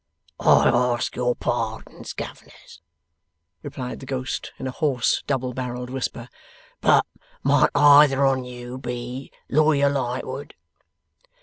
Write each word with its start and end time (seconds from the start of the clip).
'I 0.39 0.69
ask 0.69 1.15
your 1.15 1.35
pardons, 1.35 2.13
Governors,' 2.13 2.81
replied 3.61 3.99
the 3.99 4.07
ghost, 4.07 4.51
in 4.57 4.65
a 4.65 4.71
hoarse 4.71 5.21
double 5.27 5.53
barrelled 5.53 5.91
whisper, 5.91 6.27
'but 6.81 7.05
might 7.43 7.69
either 7.75 8.25
on 8.25 8.43
you 8.43 8.79
be 8.79 9.31
Lawyer 9.47 9.91
Lightwood? 9.91 10.55